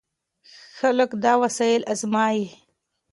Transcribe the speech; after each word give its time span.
خلک 0.77 1.09
دا 1.23 1.33
وسایل 1.43 1.81
ازمويي. 1.93 2.45